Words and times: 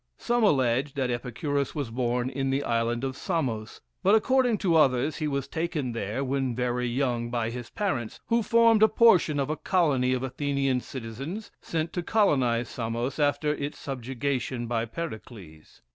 Some 0.17 0.43
allege 0.43 0.95
that 0.95 1.11
Epicurus 1.11 1.75
was 1.75 1.91
born 1.91 2.31
in 2.31 2.49
the 2.49 2.63
island 2.63 3.03
of 3.03 3.15
Samos; 3.15 3.81
but, 4.01 4.15
according 4.15 4.57
to 4.57 4.75
others, 4.75 5.17
he 5.17 5.27
was 5.27 5.47
taken 5.47 5.91
there 5.91 6.23
when 6.23 6.55
very 6.55 6.87
young 6.87 7.29
by 7.29 7.51
his 7.51 7.69
parents, 7.69 8.19
who 8.25 8.41
formed 8.41 8.81
a 8.81 8.87
portion 8.89 9.39
of 9.39 9.51
a 9.51 9.55
colony 9.55 10.13
of 10.13 10.23
Athenian 10.23 10.79
citizens, 10.81 11.51
sent 11.61 11.93
to 11.93 12.01
colonize 12.01 12.67
Samos 12.67 13.19
after 13.19 13.53
its 13.53 13.77
subjugation 13.77 14.65
by 14.65 14.85
Pericles. 14.85 15.83